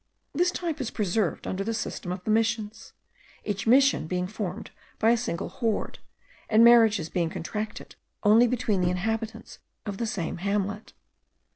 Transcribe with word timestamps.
This 0.33 0.49
type 0.49 0.81
is 0.81 0.89
preserved 0.89 1.45
under 1.45 1.63
the 1.63 1.75
system 1.75 2.11
of 2.11 2.23
the 2.23 2.31
Missions, 2.31 2.93
each 3.45 3.67
Mission 3.67 4.07
being 4.07 4.25
formed 4.25 4.71
by 4.97 5.11
a 5.11 5.15
single 5.15 5.49
horde, 5.49 5.99
and 6.49 6.63
marriages 6.63 7.07
being 7.07 7.29
contracted 7.29 7.93
only 8.23 8.47
between 8.47 8.81
the 8.81 8.89
inhabitants 8.89 9.59
of 9.85 9.99
the 9.99 10.07
same 10.07 10.37
hamlet. 10.37 10.93